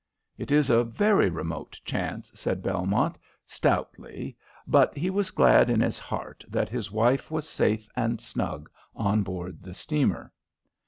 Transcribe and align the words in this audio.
"It 0.35 0.51
is 0.51 0.71
a 0.71 0.83
very 0.83 1.29
remote 1.29 1.79
chance," 1.85 2.31
said 2.33 2.63
Belmont, 2.63 3.19
stoutly, 3.45 4.35
but 4.65 4.97
he 4.97 5.11
was 5.11 5.29
glad 5.29 5.69
in 5.69 5.79
his 5.79 5.99
heart 5.99 6.43
that 6.47 6.69
his 6.69 6.91
wife 6.91 7.29
was 7.29 7.47
safe 7.47 7.87
and 7.95 8.19
snug 8.19 8.67
on 8.95 9.21
board 9.21 9.61
the 9.61 9.75
steamer. 9.75 10.33